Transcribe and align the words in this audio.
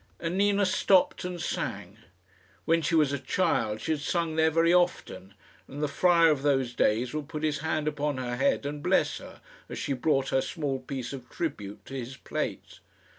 And 0.19 0.35
Nina 0.35 0.65
stopped 0.65 1.23
and 1.25 1.39
sang. 1.39 1.97
When 2.65 2.81
she 2.81 2.95
was 2.95 3.13
a 3.13 3.19
child 3.19 3.81
she 3.81 3.91
had 3.91 4.01
sung 4.01 4.35
there 4.35 4.49
very 4.49 4.73
often, 4.73 5.35
and 5.67 5.83
the 5.83 5.87
friar 5.87 6.31
of 6.31 6.41
those 6.41 6.73
days 6.73 7.13
would 7.13 7.29
put 7.29 7.43
his 7.43 7.59
hand 7.59 7.87
upon 7.87 8.17
her 8.17 8.35
head 8.35 8.65
and 8.65 8.81
bless 8.81 9.19
her, 9.19 9.41
as 9.69 9.77
she 9.77 9.93
brought 9.93 10.29
her 10.29 10.41
small 10.41 10.79
piece 10.79 11.13
of 11.13 11.29
tribute 11.29 11.85
to 11.85 11.93
his 11.93 12.17
plate. 12.17 12.79